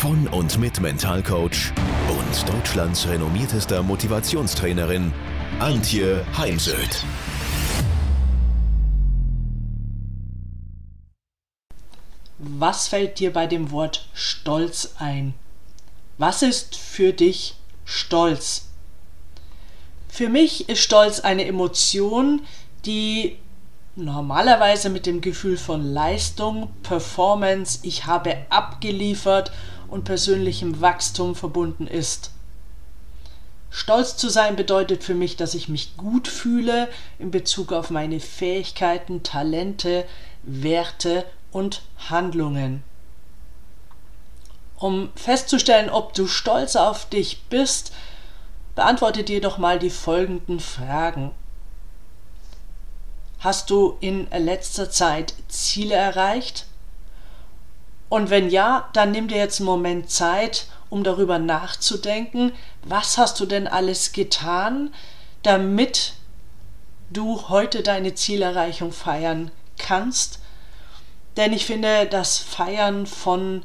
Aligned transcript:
von 0.00 0.26
und 0.28 0.58
mit 0.58 0.80
Mentalcoach 0.80 1.74
und 2.08 2.48
Deutschlands 2.48 3.06
renommiertester 3.06 3.82
Motivationstrainerin 3.82 5.12
Antje 5.58 6.24
Heimsöth. 6.38 7.04
Was 12.38 12.88
fällt 12.88 13.18
dir 13.18 13.30
bei 13.30 13.46
dem 13.46 13.72
Wort 13.72 14.08
Stolz 14.14 14.94
ein? 14.98 15.34
Was 16.16 16.40
ist 16.40 16.76
für 16.76 17.12
dich 17.12 17.56
Stolz? 17.84 18.70
Für 20.08 20.30
mich 20.30 20.70
ist 20.70 20.80
Stolz 20.80 21.20
eine 21.20 21.44
Emotion, 21.44 22.40
die 22.86 23.36
normalerweise 23.96 24.88
mit 24.88 25.04
dem 25.04 25.20
Gefühl 25.20 25.58
von 25.58 25.84
Leistung, 25.84 26.70
Performance, 26.82 27.80
ich 27.82 28.06
habe 28.06 28.38
abgeliefert 28.48 29.52
und 29.90 30.04
persönlichem 30.04 30.80
Wachstum 30.80 31.34
verbunden 31.34 31.86
ist. 31.86 32.30
Stolz 33.70 34.16
zu 34.16 34.28
sein 34.28 34.56
bedeutet 34.56 35.04
für 35.04 35.14
mich, 35.14 35.36
dass 35.36 35.54
ich 35.54 35.68
mich 35.68 35.96
gut 35.96 36.26
fühle 36.26 36.88
in 37.18 37.30
Bezug 37.30 37.72
auf 37.72 37.90
meine 37.90 38.18
Fähigkeiten, 38.18 39.22
Talente, 39.22 40.04
Werte 40.42 41.24
und 41.52 41.82
Handlungen. 42.08 42.82
Um 44.76 45.10
festzustellen, 45.14 45.90
ob 45.90 46.14
du 46.14 46.26
stolz 46.26 46.74
auf 46.74 47.08
dich 47.08 47.42
bist, 47.44 47.92
beantworte 48.74 49.22
dir 49.22 49.40
doch 49.40 49.58
mal 49.58 49.78
die 49.78 49.90
folgenden 49.90 50.58
Fragen. 50.58 51.32
Hast 53.40 53.70
du 53.70 53.96
in 54.00 54.26
letzter 54.30 54.90
Zeit 54.90 55.34
Ziele 55.48 55.94
erreicht? 55.94 56.66
Und 58.10 58.28
wenn 58.28 58.50
ja, 58.50 58.90
dann 58.92 59.12
nimm 59.12 59.28
dir 59.28 59.38
jetzt 59.38 59.60
einen 59.60 59.66
Moment 59.66 60.10
Zeit, 60.10 60.66
um 60.90 61.04
darüber 61.04 61.38
nachzudenken, 61.38 62.52
was 62.82 63.16
hast 63.16 63.38
du 63.38 63.46
denn 63.46 63.68
alles 63.68 64.12
getan, 64.12 64.92
damit 65.44 66.14
du 67.10 67.48
heute 67.48 67.82
deine 67.82 68.14
Zielerreichung 68.14 68.92
feiern 68.92 69.52
kannst. 69.78 70.40
Denn 71.36 71.52
ich 71.52 71.64
finde, 71.64 72.06
das 72.06 72.38
Feiern 72.38 73.06
von 73.06 73.62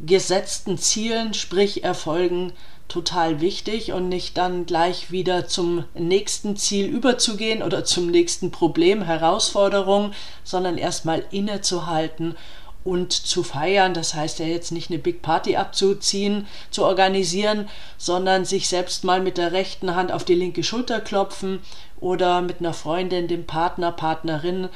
gesetzten 0.00 0.76
Zielen, 0.76 1.32
sprich 1.32 1.84
Erfolgen, 1.84 2.52
total 2.88 3.40
wichtig 3.40 3.92
und 3.92 4.08
nicht 4.08 4.36
dann 4.38 4.66
gleich 4.66 5.12
wieder 5.12 5.46
zum 5.46 5.84
nächsten 5.94 6.56
Ziel 6.56 6.86
überzugehen 6.86 7.62
oder 7.62 7.84
zum 7.84 8.08
nächsten 8.08 8.50
Problem, 8.50 9.02
Herausforderung, 9.02 10.12
sondern 10.42 10.78
erstmal 10.78 11.24
innezuhalten 11.30 12.34
und 12.84 13.12
zu 13.12 13.42
feiern. 13.42 13.94
Das 13.94 14.14
heißt 14.14 14.38
ja 14.38 14.46
jetzt 14.46 14.72
nicht 14.72 14.90
eine 14.90 14.98
Big 14.98 15.22
Party 15.22 15.56
abzuziehen, 15.56 16.46
zu 16.70 16.84
organisieren, 16.84 17.68
sondern 17.96 18.44
sich 18.44 18.68
selbst 18.68 19.04
mal 19.04 19.20
mit 19.20 19.38
der 19.38 19.52
rechten 19.52 19.94
Hand 19.94 20.12
auf 20.12 20.24
die 20.24 20.34
linke 20.34 20.62
Schulter 20.62 21.00
klopfen 21.00 21.60
oder 22.00 22.40
mit 22.40 22.60
einer 22.60 22.72
Freundin, 22.72 23.28
dem 23.28 23.46
Partner, 23.46 23.92
Partnerin 23.92 24.68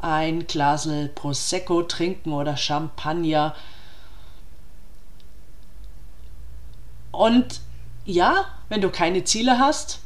ein 0.00 0.46
Glasel 0.46 1.08
Prosecco 1.08 1.82
trinken 1.82 2.32
oder 2.32 2.56
Champagner 2.56 3.54
Und 7.12 7.60
ja, 8.04 8.46
wenn 8.68 8.80
du 8.80 8.90
keine 8.90 9.24
Ziele 9.24 9.58
hast, 9.58 10.00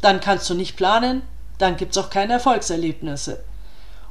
dann 0.00 0.20
kannst 0.20 0.48
du 0.50 0.54
nicht 0.54 0.76
planen, 0.76 1.22
dann 1.58 1.76
gibt 1.76 1.92
es 1.92 2.02
auch 2.02 2.10
keine 2.10 2.34
Erfolgserlebnisse. 2.34 3.42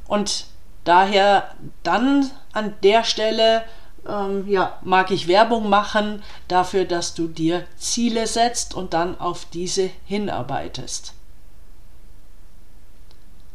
Und 0.06 0.46
daher 0.84 1.54
dann 1.82 2.30
an 2.52 2.74
der 2.82 3.04
Stelle 3.04 3.64
ähm, 4.08 4.48
ja, 4.48 4.78
mag 4.82 5.10
ich 5.10 5.28
Werbung 5.28 5.68
machen 5.68 6.22
dafür, 6.48 6.84
dass 6.84 7.14
du 7.14 7.28
dir 7.28 7.66
Ziele 7.76 8.26
setzt 8.26 8.74
und 8.74 8.94
dann 8.94 9.18
auf 9.20 9.44
diese 9.46 9.90
hinarbeitest. 10.06 11.14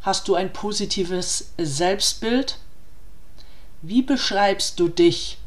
Hast 0.02 0.28
du 0.28 0.36
ein 0.36 0.52
positives 0.52 1.52
Selbstbild? 1.58 2.58
Wie 3.82 4.02
beschreibst 4.02 4.78
du 4.78 4.88
dich? 4.88 5.38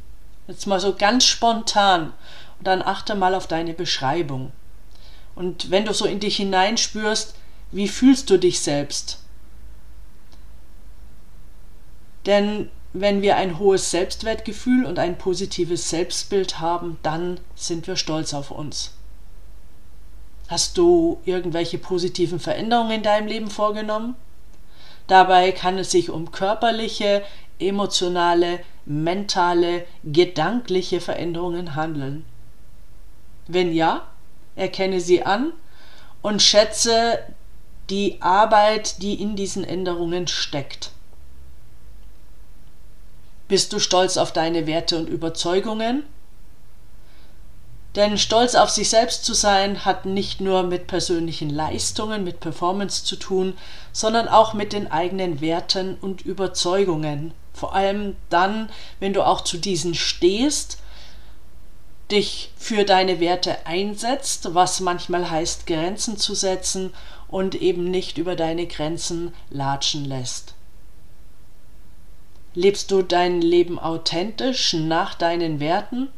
Jetzt 0.48 0.68
mal 0.68 0.80
so 0.80 0.96
ganz 0.96 1.26
spontan 1.26 2.14
dann 2.62 2.82
achte 2.82 3.16
mal 3.16 3.36
auf 3.36 3.48
deine 3.48 3.74
Beschreibung. 3.74 4.52
Und 5.36 5.72
wenn 5.72 5.86
du 5.86 5.94
so 5.94 6.06
in 6.06 6.20
dich 6.20 6.38
hineinspürst, 6.38 7.36
wie 7.72 7.88
fühlst 7.88 8.30
du 8.30 8.38
dich 8.38 8.60
selbst? 8.60 9.20
Denn 12.26 12.70
wenn 12.94 13.22
wir 13.22 13.36
ein 13.36 13.60
hohes 13.60 13.92
Selbstwertgefühl 13.92 14.86
und 14.86 14.98
ein 14.98 15.18
positives 15.18 15.90
Selbstbild 15.90 16.60
haben, 16.60 16.98
dann 17.04 17.40
sind 17.56 17.88
wir 17.88 17.96
stolz 17.96 18.34
auf 18.34 18.52
uns. 18.52 18.94
Hast 20.48 20.78
du 20.80 21.20
irgendwelche 21.26 21.78
positiven 21.78 22.40
Veränderungen 22.40 22.92
in 22.92 23.04
deinem 23.04 23.28
Leben 23.28 23.52
vorgenommen? 23.52 24.16
Dabei 25.06 25.52
kann 25.52 25.78
es 25.78 25.92
sich 25.92 26.10
um 26.10 26.32
körperliche, 26.32 27.24
emotionale, 27.60 28.60
mentale, 28.86 29.86
gedankliche 30.04 31.02
Veränderungen 31.02 31.76
handeln. 31.76 32.26
Wenn 33.48 33.74
ja, 33.74 34.08
erkenne 34.56 35.02
sie 35.02 35.24
an 35.24 35.54
und 36.24 36.42
schätze 36.42 37.20
die 37.90 38.22
Arbeit, 38.22 39.02
die 39.02 39.22
in 39.22 39.36
diesen 39.36 39.64
Änderungen 39.64 40.28
steckt. 40.28 40.92
Bist 43.50 43.74
du 43.74 43.80
stolz 43.80 44.16
auf 44.16 44.32
deine 44.32 44.68
Werte 44.68 44.96
und 44.96 45.10
Überzeugungen? 45.10 46.04
Denn 47.96 48.20
stolz 48.20 48.54
auf 48.54 48.70
sich 48.70 48.90
selbst 48.90 49.26
zu 49.26 49.34
sein 49.34 49.84
hat 49.86 50.06
nicht 50.06 50.40
nur 50.40 50.62
mit 50.62 50.86
persönlichen 50.86 51.50
Leistungen, 51.50 52.24
mit 52.24 52.40
Performance 52.40 53.04
zu 53.04 53.16
tun, 53.16 53.58
sondern 53.92 54.28
auch 54.28 54.54
mit 54.54 54.72
den 54.72 54.92
eigenen 54.92 55.42
Werten 55.42 55.98
und 56.00 56.22
Überzeugungen. 56.22 57.34
Vor 57.52 57.74
allem 57.74 58.16
dann, 58.30 58.70
wenn 59.00 59.14
du 59.14 59.26
auch 59.26 59.42
zu 59.42 59.58
diesen 59.58 59.96
stehst 59.96 60.78
dich 62.12 62.52
für 62.56 62.86
deine 62.86 63.20
Werte 63.20 63.66
einsetzt, 63.66 64.54
was 64.54 64.80
manchmal 64.80 65.30
heißt, 65.30 65.66
Grenzen 65.66 66.18
zu 66.18 66.36
setzen 66.36 66.94
und 67.28 67.56
eben 67.56 67.90
nicht 67.90 68.20
über 68.20 68.36
deine 68.36 68.68
Grenzen 68.68 69.34
latschen 69.50 70.06
lässt. 70.06 70.54
Lebst 72.56 72.92
du 72.92 73.02
dein 73.02 73.42
Leben 73.42 73.80
authentisch 73.80 74.74
nach 74.74 75.14
deinen 75.16 75.60
Werten? 75.60 76.10